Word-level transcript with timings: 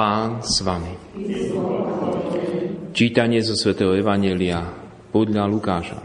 Pán 0.00 0.40
s 0.40 0.64
vami. 0.64 0.96
Čítanie 2.96 3.44
zo 3.44 3.52
svätého 3.52 3.92
Evanelia 3.92 4.64
podľa 5.12 5.44
Lukáša. 5.44 6.00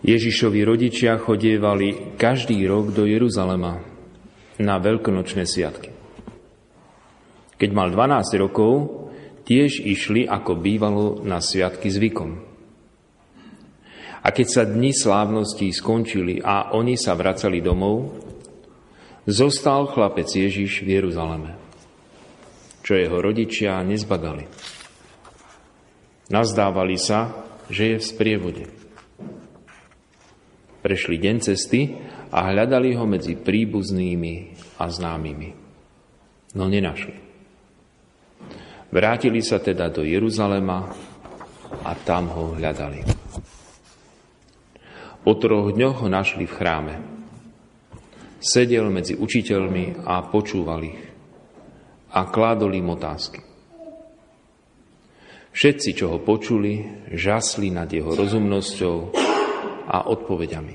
Ježišovi 0.00 0.60
rodičia 0.64 1.20
chodievali 1.20 2.16
každý 2.16 2.64
rok 2.64 2.96
do 2.96 3.04
Jeruzalema 3.04 3.84
na 4.56 4.80
veľkonočné 4.80 5.44
sviatky. 5.44 5.92
Keď 7.60 7.70
mal 7.76 7.92
12 7.92 8.40
rokov, 8.40 8.72
tiež 9.44 9.84
išli, 9.84 10.24
ako 10.24 10.56
bývalo 10.56 11.20
na 11.28 11.44
sviatky 11.44 11.92
zvykom. 11.92 12.40
A 14.24 14.32
keď 14.32 14.46
sa 14.48 14.62
dni 14.64 14.96
slávností 14.96 15.68
skončili 15.76 16.40
a 16.40 16.72
oni 16.72 16.96
sa 16.96 17.12
vracali 17.12 17.60
domov, 17.60 18.29
zostal 19.30 19.86
chlapec 19.86 20.26
Ježiš 20.26 20.82
v 20.82 20.98
Jeruzaleme, 20.98 21.54
čo 22.82 22.98
jeho 22.98 23.22
rodičia 23.22 23.78
nezbadali. 23.86 24.50
Nazdávali 26.30 26.98
sa, 26.98 27.46
že 27.70 27.94
je 27.94 27.96
v 27.98 28.04
sprievode. 28.04 28.64
Prešli 30.82 31.16
deň 31.22 31.36
cesty 31.42 31.94
a 32.34 32.50
hľadali 32.50 32.94
ho 32.98 33.06
medzi 33.06 33.38
príbuznými 33.38 34.34
a 34.82 34.90
známymi. 34.90 35.50
No 36.58 36.66
nenašli. 36.66 37.14
Vrátili 38.90 39.38
sa 39.38 39.62
teda 39.62 39.86
do 39.86 40.02
Jeruzalema 40.02 40.90
a 41.86 41.92
tam 42.02 42.26
ho 42.34 42.58
hľadali. 42.58 43.06
Po 45.22 45.36
troch 45.38 45.70
dňoch 45.70 46.02
ho 46.02 46.08
našli 46.10 46.48
v 46.48 46.56
chráme. 46.56 47.19
Sedel 48.40 48.88
medzi 48.88 49.12
učiteľmi 49.12 50.08
a 50.08 50.24
počúval 50.24 50.80
ich 50.88 51.02
a 52.16 52.24
kládol 52.24 52.72
im 52.72 52.88
otázky. 52.88 53.44
Všetci, 55.52 55.90
čo 55.92 56.16
ho 56.16 56.18
počuli, 56.24 56.80
žasli 57.12 57.68
nad 57.68 57.92
jeho 57.92 58.16
rozumnosťou 58.16 58.96
a 59.92 60.08
odpovediami. 60.08 60.74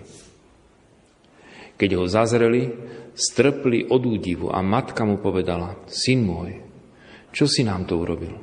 Keď 1.73 1.89
ho 1.97 2.05
zazreli, 2.05 2.69
strpli 3.17 3.89
od 3.89 4.03
údivu 4.03 4.53
a 4.53 4.61
matka 4.61 5.01
mu 5.01 5.17
povedala, 5.17 5.75
syn 5.89 6.21
môj, 6.21 6.61
čo 7.33 7.49
si 7.49 7.65
nám 7.65 7.89
to 7.89 7.97
urobil? 7.97 8.35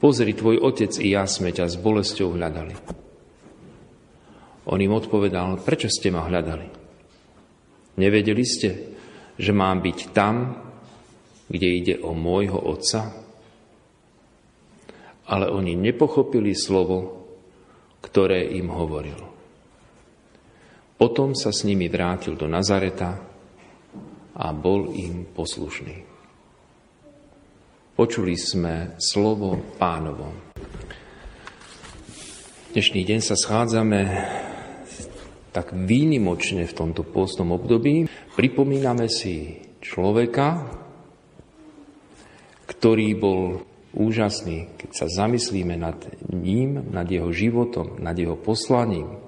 Pozri, 0.00 0.32
tvoj 0.32 0.62
otec 0.62 0.94
i 1.02 1.12
ja 1.12 1.26
sme 1.28 1.52
ťa 1.52 1.66
s 1.68 1.76
bolesťou 1.76 2.38
hľadali. 2.38 2.72
On 4.70 4.78
im 4.78 4.94
odpovedal, 4.94 5.60
prečo 5.60 5.90
ste 5.90 6.08
ma 6.08 6.24
hľadali? 6.24 6.79
Nevedeli 8.00 8.44
ste, 8.48 8.70
že 9.36 9.52
mám 9.52 9.84
byť 9.84 9.98
tam, 10.16 10.56
kde 11.52 11.68
ide 11.68 11.94
o 12.00 12.16
môjho 12.16 12.56
otca? 12.56 13.12
Ale 15.28 15.46
oni 15.52 15.76
nepochopili 15.76 16.56
slovo, 16.56 17.28
ktoré 18.00 18.48
im 18.56 18.72
hovoril. 18.72 19.20
Potom 20.96 21.36
sa 21.36 21.52
s 21.52 21.68
nimi 21.68 21.92
vrátil 21.92 22.40
do 22.40 22.48
Nazareta 22.48 23.20
a 24.36 24.46
bol 24.56 24.96
im 24.96 25.28
poslušný. 25.28 26.08
Počuli 27.92 28.32
sme 28.32 28.96
slovo 28.96 29.76
pánovo. 29.76 30.32
Dnešný 32.72 33.04
deň 33.04 33.20
sa 33.20 33.36
schádzame 33.36 34.00
tak 35.50 35.74
výnimočne 35.74 36.66
v 36.66 36.76
tomto 36.76 37.02
pôstnom 37.02 37.50
období. 37.50 38.06
Pripomíname 38.38 39.10
si 39.10 39.58
človeka, 39.82 40.70
ktorý 42.70 43.08
bol 43.18 43.42
úžasný, 43.90 44.70
keď 44.78 44.90
sa 44.94 45.06
zamyslíme 45.10 45.74
nad 45.74 45.98
ním, 46.30 46.78
nad 46.94 47.10
jeho 47.10 47.34
životom, 47.34 47.98
nad 47.98 48.14
jeho 48.14 48.38
poslaním, 48.38 49.18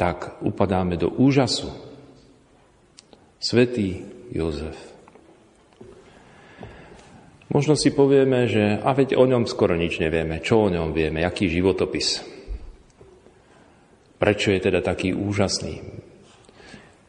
tak 0.00 0.40
upadáme 0.40 0.96
do 0.96 1.12
úžasu. 1.12 1.72
Svetý 3.36 4.04
Jozef. 4.32 4.76
Možno 7.52 7.78
si 7.78 7.94
povieme, 7.94 8.48
že 8.50 8.80
a 8.80 8.92
veď 8.92 9.16
o 9.16 9.24
ňom 9.24 9.48
skoro 9.48 9.76
nič 9.78 9.96
nevieme. 10.02 10.44
Čo 10.44 10.66
o 10.66 10.72
ňom 10.72 10.92
vieme? 10.92 11.24
Jaký 11.24 11.48
životopis? 11.48 12.35
Prečo 14.16 14.48
je 14.52 14.60
teda 14.60 14.80
taký 14.80 15.12
úžasný? 15.12 15.84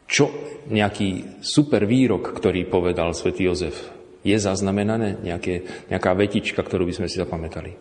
Čo 0.08 0.28
nejaký 0.68 1.40
super 1.44 1.88
výrok, 1.88 2.32
ktorý 2.36 2.68
povedal 2.68 3.16
svätý 3.16 3.48
Jozef, 3.48 3.76
je 4.24 4.36
zaznamenané? 4.36 5.20
Nejaké, 5.20 5.86
nejaká 5.88 6.12
vetička, 6.12 6.60
ktorú 6.60 6.88
by 6.88 6.94
sme 7.00 7.08
si 7.08 7.16
zapamätali. 7.20 7.76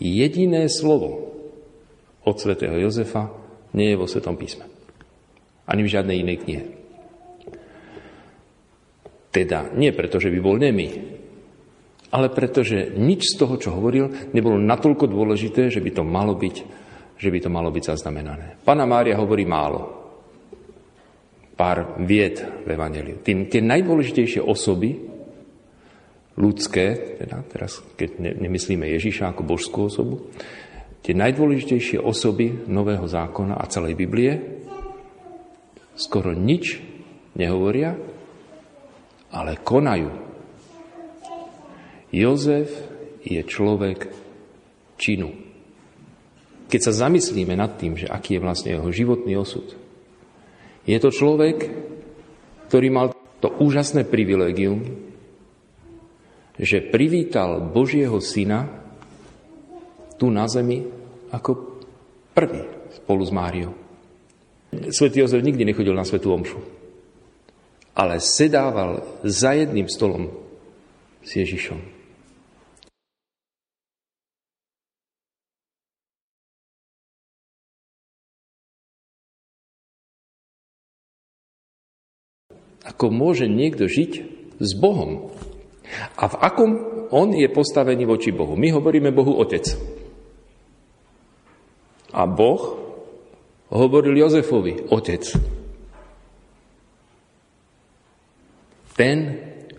Jediné 0.00 0.68
slovo 0.72 1.32
od 2.24 2.36
svätého 2.40 2.76
Jozefa 2.80 3.28
nie 3.76 3.92
je 3.92 4.00
vo 4.00 4.08
Svetom 4.08 4.36
písme. 4.36 4.64
Ani 5.68 5.84
v 5.84 5.92
žiadnej 5.92 6.20
inej 6.20 6.38
knihe. 6.44 6.64
Teda 9.34 9.68
nie 9.74 9.90
preto, 9.90 10.22
že 10.22 10.30
by 10.30 10.38
bol 10.40 10.56
nemý, 10.56 10.88
ale 12.14 12.30
preto, 12.30 12.62
že 12.62 12.94
nič 12.94 13.34
z 13.34 13.42
toho, 13.42 13.58
čo 13.58 13.74
hovoril, 13.74 14.30
nebolo 14.30 14.54
natoľko 14.54 15.10
dôležité, 15.10 15.66
že 15.74 15.82
by 15.82 15.90
to 15.90 16.06
malo 16.06 16.38
byť, 16.38 16.83
že 17.18 17.28
by 17.30 17.38
to 17.40 17.50
malo 17.50 17.70
byť 17.70 17.84
zaznamenané. 17.94 18.58
Pana 18.62 18.84
Mária 18.84 19.18
hovorí 19.18 19.46
málo. 19.46 20.02
Pár 21.54 22.02
vied 22.02 22.42
v 22.66 22.68
Evangeliu. 22.74 23.22
Tie, 23.22 23.46
tie 23.46 23.62
najdôležitejšie 23.62 24.42
osoby, 24.42 24.98
ľudské, 26.34 27.14
teda 27.22 27.46
teraz 27.46 27.78
keď 27.94 28.10
ne, 28.18 28.32
nemyslíme 28.34 28.90
Ježiša 28.90 29.30
ako 29.30 29.42
božskú 29.46 29.86
osobu, 29.86 30.34
tie 31.06 31.14
najdôležitejšie 31.14 32.02
osoby 32.02 32.66
Nového 32.66 33.06
zákona 33.06 33.54
a 33.54 33.70
celej 33.70 33.94
Biblie 33.94 34.34
skoro 35.94 36.34
nič 36.34 36.82
nehovoria, 37.38 37.94
ale 39.30 39.62
konajú. 39.62 40.10
Jozef 42.14 42.70
je 43.22 43.42
človek 43.42 44.10
činu. 44.98 45.43
Keď 46.68 46.80
sa 46.80 47.06
zamyslíme 47.06 47.54
nad 47.54 47.76
tým, 47.76 47.94
že 47.94 48.08
aký 48.08 48.38
je 48.38 48.44
vlastne 48.44 48.70
jeho 48.74 48.88
životný 48.88 49.36
osud, 49.36 49.76
je 50.84 50.98
to 51.00 51.10
človek, 51.12 51.70
ktorý 52.68 52.88
mal 52.92 53.06
to 53.40 53.48
úžasné 53.60 54.08
privilegium, 54.08 54.84
že 56.56 56.84
privítal 56.84 57.60
Božieho 57.60 58.16
syna 58.22 58.68
tu 60.16 60.30
na 60.30 60.46
zemi 60.46 60.86
ako 61.34 61.82
prvý 62.30 62.62
spolu 62.94 63.22
s 63.26 63.32
Máriou. 63.34 63.74
Svetý 64.90 65.22
Jozef 65.22 65.42
nikdy 65.42 65.62
nechodil 65.66 65.94
na 65.94 66.06
svetú 66.06 66.34
omšu, 66.34 66.58
ale 67.94 68.18
sedával 68.18 69.06
za 69.22 69.54
jedným 69.54 69.86
stolom 69.86 70.30
s 71.22 71.30
Ježišom. 71.38 71.78
Ako 82.94 83.10
môže 83.10 83.50
niekto 83.50 83.90
žiť 83.90 84.12
s 84.62 84.70
Bohom? 84.78 85.34
A 86.14 86.30
v 86.30 86.34
akom 86.38 86.70
on 87.10 87.34
je 87.34 87.50
postavený 87.50 88.06
voči 88.06 88.30
Bohu? 88.30 88.54
My 88.54 88.70
hovoríme 88.70 89.10
Bohu 89.10 89.34
Otec. 89.38 89.66
A 92.14 92.30
Boh 92.30 92.62
hovoril 93.74 94.22
Jozefovi, 94.22 94.86
otec. 94.94 95.26
Ten, 98.94 99.18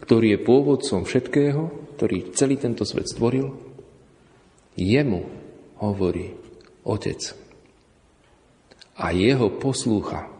ktorý 0.03 0.35
je 0.35 0.39
pôvodcom 0.43 1.07
všetkého, 1.07 1.95
ktorý 1.95 2.35
celý 2.35 2.59
tento 2.59 2.83
svet 2.83 3.07
stvoril, 3.07 3.55
jemu 4.75 5.23
hovorí 5.79 6.35
otec. 6.83 7.23
A 8.99 9.15
jeho 9.15 9.47
poslúcha. 9.55 10.34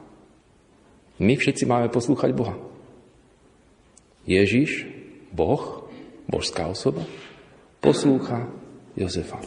My 1.16 1.40
všetci 1.40 1.64
máme 1.64 1.88
poslúchať 1.88 2.36
Boha. 2.36 2.60
Ježiš, 4.28 4.84
Boh, 5.32 5.88
božská 6.28 6.68
osoba, 6.68 7.06
poslúcha 7.80 8.52
Jozefa. 8.98 9.40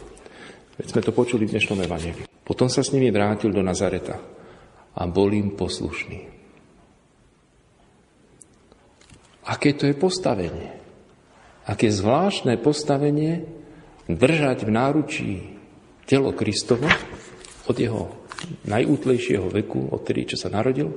Veď 0.79 0.87
sme 0.95 1.01
to 1.03 1.11
počuli 1.11 1.43
v 1.45 1.53
dnešnom 1.59 1.77
evaneliu. 1.83 2.25
Potom 2.41 2.71
sa 2.71 2.81
s 2.81 2.95
nimi 2.95 3.13
vrátil 3.13 3.53
do 3.53 3.61
Nazareta 3.61 4.17
a 4.95 5.01
bol 5.05 5.29
im 5.35 5.53
poslušný. 5.53 6.25
Aké 9.49 9.77
to 9.77 9.85
je 9.85 9.93
postavenie? 9.93 10.73
Aké 11.69 11.93
zvláštne 11.93 12.57
postavenie 12.57 13.45
držať 14.09 14.65
v 14.65 14.71
náručí 14.73 15.31
telo 16.09 16.33
Kristovo 16.33 16.89
od 17.69 17.75
jeho 17.77 18.09
najútlejšieho 18.65 19.45
veku, 19.53 19.93
od 19.93 20.01
tedy, 20.01 20.25
čo 20.25 20.37
sa 20.39 20.49
narodil, 20.49 20.89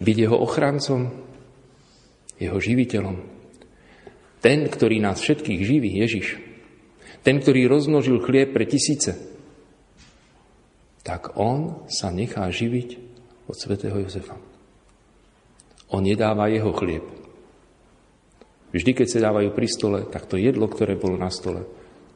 byť 0.00 0.16
jeho 0.16 0.36
ochrancom, 0.38 1.10
jeho 2.38 2.58
živiteľom. 2.58 3.16
Ten, 4.42 4.68
ktorý 4.68 5.00
nás 5.00 5.22
všetkých 5.22 5.60
živí, 5.64 5.90
Ježiš. 6.04 6.36
Ten, 7.24 7.40
ktorý 7.40 7.64
rozmnožil 7.70 8.20
chlieb 8.20 8.52
pre 8.52 8.68
tisíce. 8.68 9.16
Tak 11.04 11.36
on 11.40 11.88
sa 11.88 12.12
nechá 12.12 12.44
živiť 12.48 13.00
od 13.48 13.56
svätého 13.56 13.96
Jozefa. 14.00 14.36
On 15.92 16.00
nedáva 16.00 16.52
jeho 16.52 16.72
chlieb. 16.72 17.04
Vždy, 18.74 18.90
keď 18.90 19.06
sa 19.06 19.24
dávajú 19.30 19.54
pri 19.54 19.68
stole, 19.70 20.00
tak 20.10 20.26
to 20.26 20.34
jedlo, 20.34 20.66
ktoré 20.66 20.98
bolo 20.98 21.14
na 21.14 21.30
stole, 21.30 21.62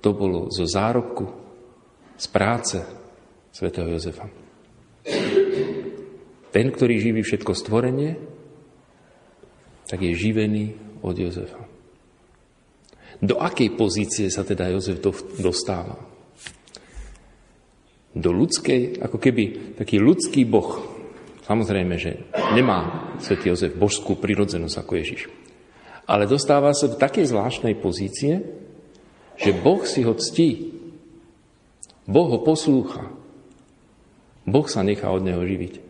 to 0.02 0.10
bolo 0.10 0.50
zo 0.50 0.66
zárobku, 0.66 1.30
z 2.18 2.26
práce 2.34 2.82
svätého 3.54 3.86
Jozefa. 3.94 4.47
Ten, 6.48 6.72
ktorý 6.72 6.96
živí 6.96 7.20
všetko 7.20 7.52
stvorenie, 7.52 8.16
tak 9.88 10.04
je 10.04 10.12
živený 10.12 10.76
od 11.00 11.16
Jozefa. 11.16 11.64
Do 13.18 13.40
akej 13.42 13.74
pozície 13.74 14.30
sa 14.30 14.46
teda 14.46 14.70
Jozef 14.70 15.02
dostáva? 15.40 15.98
Do 18.14 18.30
ľudskej, 18.30 19.02
ako 19.02 19.18
keby 19.18 19.74
taký 19.74 19.98
ľudský 19.98 20.46
boh. 20.46 20.78
Samozrejme, 21.48 21.94
že 21.96 22.28
nemá 22.54 23.10
svätý 23.18 23.50
Jozef 23.50 23.74
božskú 23.74 24.20
prirodzenosť 24.20 24.76
ako 24.78 24.92
Ježiš. 25.00 25.22
Ale 26.08 26.28
dostáva 26.28 26.72
sa 26.72 26.88
do 26.88 26.96
takej 26.96 27.28
zvláštnej 27.28 27.76
pozície, 27.80 28.40
že 29.36 29.52
Boh 29.52 29.84
si 29.84 30.04
ho 30.04 30.16
ctí. 30.16 30.72
Boh 32.08 32.28
ho 32.32 32.40
poslúcha. 32.40 33.12
Boh 34.48 34.64
sa 34.64 34.80
nechá 34.80 35.12
od 35.12 35.20
neho 35.20 35.44
živiť. 35.44 35.87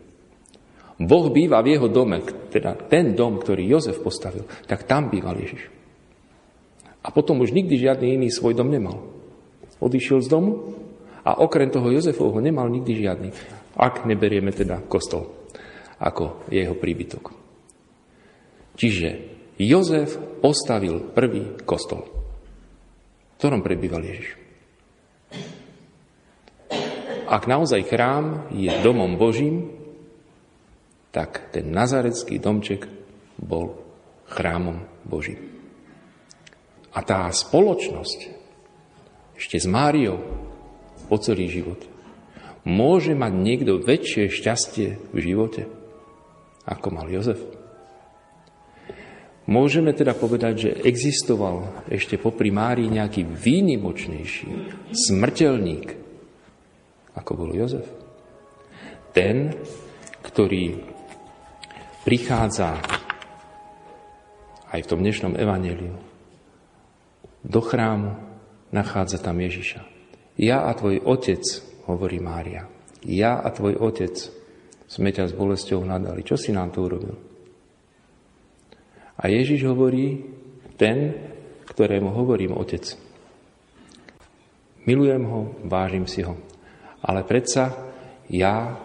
Boh 0.99 1.31
býva 1.31 1.63
v 1.63 1.79
jeho 1.79 1.87
dome, 1.87 2.19
teda 2.51 2.75
ten 2.91 3.15
dom, 3.15 3.39
ktorý 3.39 3.63
Jozef 3.63 4.03
postavil, 4.03 4.43
tak 4.67 4.83
tam 4.83 5.07
býval 5.07 5.39
Ježiš. 5.39 5.71
A 6.99 7.07
potom 7.15 7.39
už 7.39 7.55
nikdy 7.55 7.79
žiadny 7.79 8.19
iný 8.19 8.27
svoj 8.27 8.59
dom 8.59 8.67
nemal. 8.67 8.99
Odišiel 9.79 10.19
z 10.19 10.27
domu 10.27 10.75
a 11.23 11.39
okrem 11.39 11.71
toho 11.71 11.87
Jozefovho 11.87 12.43
nemal 12.43 12.67
nikdy 12.67 12.99
žiadny, 12.99 13.29
ak 13.79 14.03
neberieme 14.03 14.51
teda 14.51 14.83
kostol 14.91 15.39
ako 15.99 16.47
jeho 16.51 16.75
príbytok. 16.75 17.31
Čiže 18.75 19.09
Jozef 19.59 20.19
postavil 20.43 21.11
prvý 21.15 21.63
kostol, 21.63 22.07
v 22.07 23.35
ktorom 23.39 23.63
prebýval 23.63 24.03
Ježiš. 24.03 24.39
Ak 27.29 27.45
naozaj 27.47 27.87
chrám 27.87 28.51
je 28.51 28.71
domom 28.83 29.15
Božím, 29.15 29.78
tak 31.09 31.49
ten 31.49 31.73
nazarecký 31.73 32.37
domček 32.37 32.85
bol 33.39 33.73
chrámom 34.29 34.85
Božím. 35.05 35.41
A 36.93 37.01
tá 37.05 37.29
spoločnosť 37.29 38.19
ešte 39.37 39.57
s 39.57 39.65
Máriou 39.69 40.19
po 41.09 41.17
celý 41.17 41.49
život 41.49 41.81
môže 42.67 43.17
mať 43.17 43.33
niekto 43.33 43.81
väčšie 43.81 44.29
šťastie 44.29 44.87
v 45.09 45.17
živote, 45.17 45.65
ako 46.67 46.87
mal 46.93 47.07
Jozef. 47.09 47.39
Môžeme 49.49 49.97
teda 49.97 50.13
povedať, 50.13 50.53
že 50.61 50.69
existoval 50.85 51.89
ešte 51.89 52.21
popri 52.21 52.53
Márii 52.53 52.85
nejaký 52.85 53.25
výnimočnejší 53.25 54.49
smrteľník, 54.93 55.87
ako 57.17 57.31
bol 57.33 57.49
Jozef. 57.57 57.89
Ten, 59.09 59.49
ktorý 60.21 60.77
prichádza 62.07 62.79
aj 64.71 64.79
v 64.79 64.89
tom 64.89 64.99
dnešnom 65.03 65.33
evaneliu 65.35 65.99
do 67.43 67.61
chrámu, 67.63 68.15
nachádza 68.71 69.19
tam 69.19 69.39
Ježiša. 69.39 69.83
Ja 70.39 70.67
a 70.67 70.71
tvoj 70.75 71.03
otec, 71.03 71.43
hovorí 71.87 72.23
Mária, 72.23 72.67
ja 73.03 73.39
a 73.43 73.47
tvoj 73.51 73.75
otec 73.79 74.15
sme 74.87 75.11
ťa 75.11 75.29
s 75.29 75.33
bolesťou 75.35 75.83
nadali. 75.83 76.23
Čo 76.23 76.39
si 76.39 76.55
nám 76.55 76.71
to 76.71 76.87
urobil? 76.87 77.15
A 79.19 79.27
Ježiš 79.27 79.67
hovorí, 79.67 80.23
ten, 80.79 81.11
ktorému 81.67 82.15
hovorím 82.15 82.55
otec. 82.55 82.95
Milujem 84.87 85.23
ho, 85.27 85.59
vážim 85.67 86.07
si 86.07 86.23
ho. 86.23 86.39
Ale 87.03 87.27
predsa 87.27 87.75
ja 88.31 88.79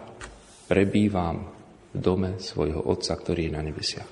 prebývam 0.67 1.54
v 1.95 1.99
dome 2.03 2.29
svojho 2.43 2.83
Otca, 2.83 3.15
ktorý 3.15 3.47
je 3.47 3.55
na 3.55 3.63
nebesiach. 3.63 4.09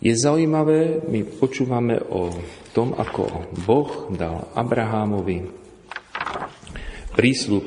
Je 0.00 0.12
zaujímavé, 0.12 1.04
my 1.08 1.24
počúvame 1.24 1.96
o 1.96 2.28
tom, 2.76 2.92
ako 2.92 3.48
Boh 3.64 4.12
dal 4.12 4.52
Abrahámovi 4.52 5.48
prísľub. 7.16 7.64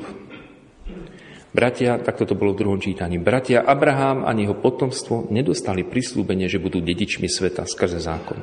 Bratia, 1.49 1.97
takto 1.97 2.29
to 2.29 2.37
bolo 2.37 2.53
v 2.53 2.61
druhom 2.61 2.77
čítaní, 2.77 3.17
bratia 3.17 3.65
Abrahám 3.65 4.29
ani 4.29 4.45
jeho 4.45 4.53
potomstvo 4.53 5.33
nedostali 5.33 5.81
prísľubenie, 5.81 6.45
že 6.45 6.61
budú 6.61 6.77
dedičmi 6.77 7.25
sveta 7.25 7.65
skrze 7.65 7.97
zákon, 7.97 8.37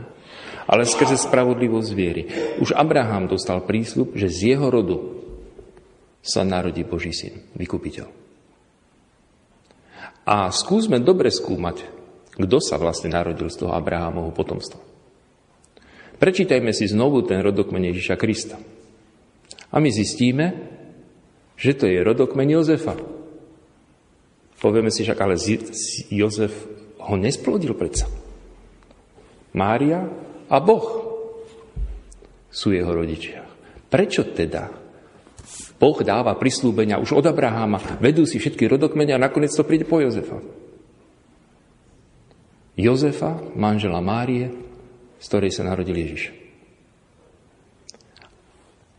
ale 0.66 0.82
skrze 0.82 1.14
spravodlivosť 1.14 1.90
viery. 1.94 2.22
Už 2.58 2.74
Abrahám 2.74 3.30
dostal 3.30 3.62
prísľub, 3.62 4.18
že 4.18 4.26
z 4.26 4.58
jeho 4.58 4.66
rodu 4.66 4.98
sa 6.26 6.42
narodí 6.42 6.82
Boží 6.82 7.14
syn, 7.14 7.38
vykupiteľ. 7.54 8.25
A 10.26 10.50
skúsme 10.50 10.98
dobre 10.98 11.30
skúmať, 11.30 11.86
kto 12.34 12.58
sa 12.58 12.76
vlastne 12.82 13.14
narodil 13.14 13.46
z 13.46 13.62
toho 13.62 13.72
Abrahámovho 13.72 14.34
potomstva. 14.34 14.82
Prečítajme 16.18 16.74
si 16.74 16.90
znovu 16.90 17.22
ten 17.22 17.38
rodokmen 17.44 17.86
Ježiša 17.86 18.18
Krista. 18.18 18.58
A 19.70 19.76
my 19.78 19.88
zistíme, 19.92 20.56
že 21.54 21.78
to 21.78 21.86
je 21.86 22.02
rodokmen 22.02 22.48
Jozefa. 22.50 22.98
Povieme 24.56 24.90
si 24.90 25.04
však, 25.04 25.20
ale 25.20 25.38
Jozef 26.10 26.54
ho 27.06 27.14
nesplodil 27.14 27.76
predsa. 27.78 28.10
Mária 29.54 30.10
a 30.50 30.56
Boh 30.58 30.84
sú 32.50 32.72
jeho 32.72 32.90
rodičia. 32.90 33.44
Prečo 33.86 34.26
teda 34.32 34.85
Boh 35.76 35.98
dáva 36.00 36.32
prislúbenia 36.40 36.96
už 36.96 37.20
od 37.20 37.24
Abraháma, 37.28 38.00
vedú 38.00 38.24
si 38.24 38.40
všetky 38.40 38.64
rodokmenia 38.64 39.20
a 39.20 39.24
nakoniec 39.28 39.52
to 39.52 39.64
príde 39.64 39.84
po 39.84 40.00
Jozefa. 40.00 40.40
Jozefa, 42.76 43.40
manžela 43.56 44.00
Márie, 44.00 44.52
z 45.20 45.24
ktorej 45.28 45.52
sa 45.52 45.64
narodil 45.64 45.96
Ježiš. 45.96 46.32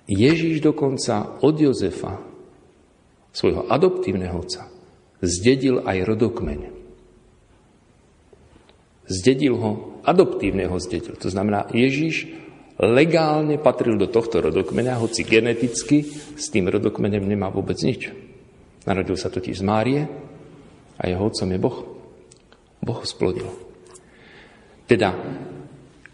Ježiš 0.07 0.63
dokonca 0.63 1.37
od 1.43 1.55
Jozefa, 1.57 2.21
svojho 3.33 3.69
adoptívneho 3.69 4.37
otca, 4.37 4.65
zdedil 5.21 5.83
aj 5.85 5.97
rodokmeň. 6.05 6.73
Zdedil 9.07 9.55
ho, 9.55 10.01
adoptívneho 10.03 10.73
zdedil. 10.77 11.15
To 11.21 11.29
znamená, 11.31 11.69
Ježiš 11.71 12.27
legálne 12.81 13.57
patril 13.57 13.97
do 13.97 14.05
tohto 14.05 14.37
rodokmena, 14.37 15.01
hoci 15.01 15.25
geneticky 15.25 16.05
s 16.37 16.53
tým 16.53 16.69
rodokmenem 16.69 17.25
nemá 17.25 17.49
vôbec 17.49 17.77
nič. 17.81 18.13
Narodil 18.85 19.17
sa 19.17 19.33
totiž 19.33 19.59
z 19.59 19.65
Márie 19.65 20.01
a 20.97 21.03
jeho 21.09 21.25
otcom 21.25 21.49
je 21.49 21.59
Boh. 21.59 21.77
Boh 22.79 22.97
ho 23.01 23.07
splodil. 23.07 23.49
Teda, 24.87 25.11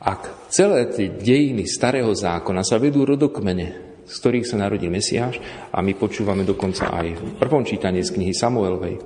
ak 0.02 0.50
celé 0.50 0.90
tie 0.90 1.12
dejiny 1.14 1.70
starého 1.70 2.10
zákona 2.10 2.66
sa 2.66 2.82
vedú 2.82 3.06
rodokmene, 3.06 4.02
z 4.04 4.16
ktorých 4.20 4.48
sa 4.48 4.58
narodil 4.58 4.90
Mesiáš, 4.90 5.38
a 5.70 5.80
my 5.86 5.94
počúvame 5.94 6.48
dokonca 6.48 6.90
aj 6.90 7.08
v 7.14 7.32
prvom 7.38 7.62
čítaní 7.64 8.02
z 8.02 8.16
knihy 8.18 8.34
Samuelovej, 8.34 9.00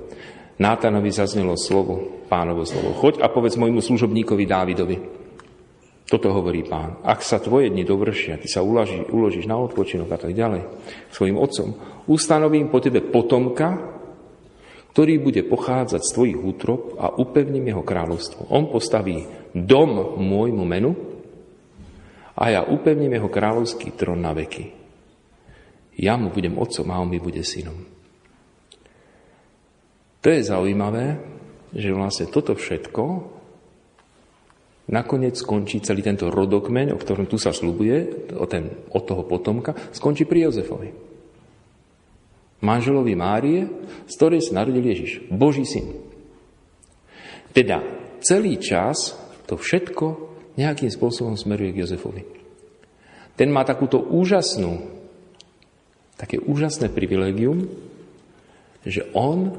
Nátanovi 0.58 1.14
zaznelo 1.14 1.54
slovo, 1.54 2.26
pánovo 2.26 2.66
slovo. 2.66 2.90
Choď 2.98 3.22
a 3.22 3.30
povedz 3.30 3.54
môjmu 3.54 3.78
služobníkovi 3.78 4.42
Dávidovi, 4.42 4.96
toto 6.08 6.32
hovorí 6.32 6.64
pán. 6.64 6.96
Ak 7.04 7.20
sa 7.20 7.36
tvoje 7.36 7.68
dni 7.68 7.84
dovršia, 7.84 8.40
ty 8.40 8.48
sa 8.48 8.64
uloží, 8.64 9.04
uložíš 9.12 9.44
na 9.44 9.60
odpočinok 9.60 10.08
a 10.08 10.18
tak 10.18 10.32
ďalej 10.32 10.64
svojim 11.12 11.36
otcom, 11.36 11.76
ustanovím 12.08 12.72
po 12.72 12.80
tebe 12.80 13.04
potomka, 13.04 13.76
ktorý 14.96 15.20
bude 15.20 15.44
pochádzať 15.44 16.00
z 16.00 16.14
tvojich 16.16 16.38
útrop 16.40 16.96
a 16.96 17.12
upevním 17.12 17.70
jeho 17.70 17.84
kráľovstvo. 17.84 18.48
On 18.48 18.72
postaví 18.72 19.28
dom 19.52 20.16
môjmu 20.16 20.64
menu 20.64 20.96
a 22.34 22.44
ja 22.50 22.64
upevním 22.64 23.20
jeho 23.20 23.28
kráľovský 23.28 23.92
trón 23.92 24.24
na 24.24 24.32
veky. 24.32 24.74
Ja 26.00 26.16
mu 26.16 26.32
budem 26.32 26.56
otcom 26.56 26.88
a 26.88 27.04
on 27.04 27.12
mi 27.12 27.20
bude 27.20 27.44
synom. 27.44 27.84
To 30.24 30.26
je 30.32 30.40
zaujímavé, 30.40 31.20
že 31.76 31.94
vlastne 31.94 32.26
toto 32.32 32.56
všetko 32.56 33.02
nakoniec 34.88 35.36
skončí 35.36 35.84
celý 35.84 36.00
tento 36.00 36.32
rodokmeň, 36.32 36.96
o 36.96 37.00
ktorom 37.00 37.28
tu 37.28 37.36
sa 37.36 37.52
slubuje, 37.52 38.28
o 38.36 38.48
ten, 38.48 38.88
od 38.92 39.02
toho 39.04 39.22
potomka, 39.28 39.76
skončí 39.92 40.24
pri 40.24 40.48
Jozefovi. 40.48 40.90
Manželovi 42.58 43.14
Márie, 43.14 43.60
z 44.08 44.12
ktorej 44.18 44.42
sa 44.42 44.64
narodil 44.64 44.82
Ježiš, 44.82 45.30
Boží 45.30 45.62
syn. 45.62 45.94
Teda 47.54 47.84
celý 48.18 48.58
čas 48.58 49.14
to 49.46 49.54
všetko 49.54 50.06
nejakým 50.58 50.90
spôsobom 50.90 51.38
smeruje 51.38 51.70
k 51.70 51.80
Jozefovi. 51.86 52.22
Ten 53.38 53.54
má 53.54 53.62
takúto 53.62 54.02
úžasnú, 54.02 54.82
také 56.18 56.42
úžasné 56.42 56.90
privilegium, 56.90 57.70
že 58.82 59.06
on 59.14 59.54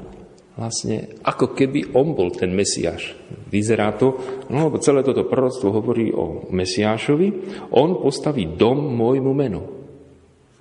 vlastne, 0.60 1.16
ako 1.24 1.56
keby 1.56 1.96
on 1.96 2.12
bol 2.12 2.28
ten 2.28 2.52
Mesiáš. 2.52 3.16
Vyzerá 3.50 3.90
to, 3.98 4.14
no 4.46 4.70
lebo 4.70 4.78
celé 4.78 5.02
toto 5.02 5.26
proroctvo 5.26 5.74
hovorí 5.74 6.14
o 6.14 6.46
Mesiášovi, 6.54 7.28
on 7.74 7.98
postaví 7.98 8.46
dom 8.54 8.94
môjmu 8.94 9.32
menu. 9.34 9.62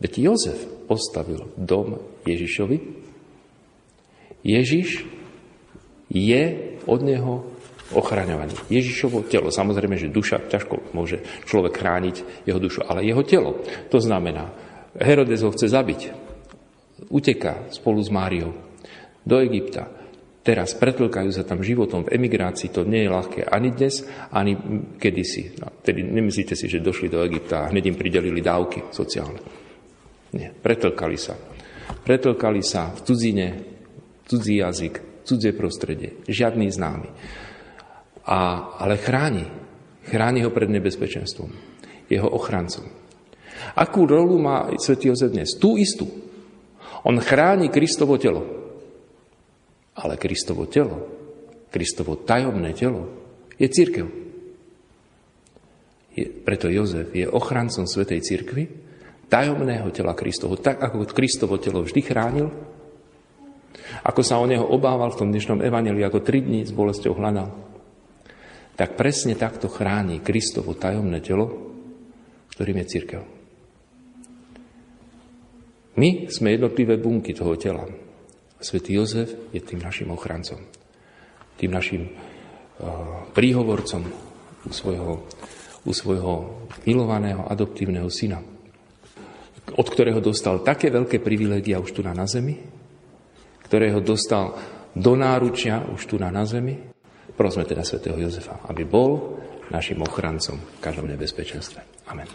Veď 0.02 0.32
Jozef 0.32 0.58
postavil 0.90 1.54
dom 1.54 2.02
Ježišovi. 2.26 2.78
Ježiš 4.42 5.06
je 6.10 6.44
od 6.90 7.00
neho 7.06 7.46
ochraňovaný. 7.94 8.54
Ježišovo 8.70 9.26
telo. 9.30 9.54
Samozrejme, 9.54 9.98
že 9.98 10.14
duša 10.14 10.50
ťažko 10.50 10.94
môže 10.94 11.22
človek 11.46 11.78
chrániť 11.78 12.46
jeho 12.50 12.58
dušu, 12.62 12.86
ale 12.86 13.06
jeho 13.06 13.22
telo. 13.26 13.62
To 13.94 14.00
znamená, 14.02 14.50
Herodes 14.98 15.46
ho 15.46 15.54
chce 15.54 15.70
zabiť. 15.70 16.02
Uteká 17.10 17.70
spolu 17.74 18.02
s 18.02 18.10
Máriou 18.10 18.54
do 19.26 19.36
Egypta. 19.42 19.99
Teraz 20.50 20.74
pretlkajú 20.74 21.30
sa 21.30 21.46
tam 21.46 21.62
životom 21.62 22.10
v 22.10 22.18
emigrácii, 22.18 22.74
to 22.74 22.82
nie 22.82 23.06
je 23.06 23.14
ľahké 23.14 23.46
ani 23.54 23.70
dnes, 23.70 24.02
ani 24.34 24.58
kedysi. 24.98 25.62
No, 25.62 25.70
tedy 25.86 26.02
nemyslíte 26.02 26.58
si, 26.58 26.66
že 26.66 26.82
došli 26.82 27.06
do 27.06 27.22
Egypta 27.22 27.62
a 27.62 27.70
hneď 27.70 27.94
im 27.94 28.00
pridelili 28.02 28.42
dávky 28.42 28.90
sociálne. 28.90 29.38
Nie, 30.34 30.50
pretlkali 30.50 31.22
sa. 31.22 31.38
Pretlkali 32.02 32.66
sa 32.66 32.90
v 32.98 33.00
cudzine, 33.06 33.48
cudzí 34.26 34.58
jazyk, 34.58 35.22
cudzie 35.22 35.54
prostredie, 35.54 36.18
žiadny 36.26 36.66
známy. 36.74 37.10
A, 38.26 38.74
ale 38.82 38.98
chráni. 38.98 39.46
Chráni 40.10 40.42
ho 40.42 40.50
pred 40.50 40.74
nebezpečenstvom. 40.74 41.54
Jeho 42.10 42.26
ochrancom. 42.26 42.90
Akú 43.78 44.10
rolu 44.10 44.42
má 44.42 44.66
svätý 44.82 45.14
Jozef 45.14 45.30
dnes? 45.30 45.54
Tú 45.62 45.78
istú. 45.78 46.10
On 47.06 47.14
chráni 47.22 47.70
Kristovo 47.70 48.18
telo. 48.18 48.59
Ale 50.00 50.16
Kristovo 50.16 50.64
telo, 50.66 50.98
Kristovo 51.68 52.16
tajomné 52.16 52.72
telo 52.72 53.12
je 53.60 53.68
církev. 53.68 54.08
Je, 56.16 56.26
preto 56.26 56.72
Jozef 56.72 57.12
je 57.12 57.28
ochrancom 57.28 57.84
Svetej 57.84 58.24
církvy, 58.24 58.64
tajomného 59.28 59.92
tela 59.92 60.16
Kristovo, 60.16 60.58
tak 60.58 60.80
ako 60.82 61.06
Kristovo 61.12 61.60
telo 61.60 61.84
vždy 61.84 62.02
chránil, 62.02 62.48
ako 64.04 64.22
sa 64.24 64.40
o 64.40 64.46
neho 64.48 64.64
obával 64.64 65.12
v 65.12 65.20
tom 65.20 65.30
dnešnom 65.30 65.60
evaneliu, 65.62 66.08
ako 66.08 66.24
tri 66.24 66.42
dní 66.42 66.64
s 66.64 66.74
bolesťou 66.74 67.14
hľadal, 67.20 67.52
tak 68.80 68.96
presne 68.96 69.36
takto 69.36 69.68
chráni 69.68 70.24
Kristovo 70.24 70.72
tajomné 70.74 71.20
telo, 71.20 71.76
ktorým 72.56 72.80
je 72.84 72.88
církev. 72.88 73.22
My 76.00 76.32
sme 76.32 76.56
jednotlivé 76.56 76.96
bunky 76.96 77.36
toho 77.36 77.60
tela. 77.60 77.84
Svetý 78.60 79.00
Jozef 79.00 79.32
je 79.56 79.64
tým 79.64 79.80
našim 79.80 80.12
ochrancom, 80.12 80.60
tým 81.56 81.72
našim 81.72 82.12
uh, 82.12 83.24
príhovorcom 83.32 84.04
u 84.68 84.72
svojho, 84.76 85.24
u 85.88 85.92
svojho 85.96 86.68
milovaného 86.84 87.48
adoptívneho 87.48 88.12
syna, 88.12 88.44
od 89.80 89.88
ktorého 89.88 90.20
dostal 90.20 90.60
také 90.60 90.92
veľké 90.92 91.24
privilégia 91.24 91.80
už 91.80 91.96
tu 91.96 92.02
na, 92.04 92.12
na 92.12 92.28
zemi, 92.28 92.60
ktorého 93.64 94.04
dostal 94.04 94.58
do 94.92 95.14
náručia 95.16 95.86
už 95.86 96.10
tu 96.10 96.16
na, 96.18 96.34
na 96.34 96.44
zemi. 96.44 96.76
Prosme 97.38 97.64
teda 97.64 97.88
svätého 97.88 98.20
Jozefa, 98.20 98.60
aby 98.68 98.84
bol 98.84 99.40
našim 99.72 100.02
ochrancom 100.04 100.60
v 100.60 100.80
každom 100.84 101.08
nebezpečenstve. 101.08 102.10
Amen. 102.12 102.28